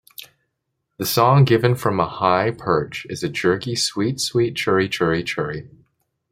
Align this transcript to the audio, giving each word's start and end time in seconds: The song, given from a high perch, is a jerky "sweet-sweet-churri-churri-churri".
The 0.97 1.05
song, 1.05 1.43
given 1.45 1.75
from 1.75 1.99
a 1.99 2.07
high 2.09 2.49
perch, 2.49 3.05
is 3.07 3.21
a 3.23 3.29
jerky 3.29 3.75
"sweet-sweet-churri-churri-churri". 3.75 5.69